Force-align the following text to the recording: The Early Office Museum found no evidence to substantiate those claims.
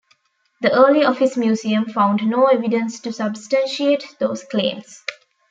The 0.61 0.73
Early 0.73 1.05
Office 1.05 1.37
Museum 1.37 1.85
found 1.85 2.27
no 2.27 2.47
evidence 2.47 2.99
to 3.01 3.13
substantiate 3.13 4.03
those 4.19 4.43
claims. 4.43 4.99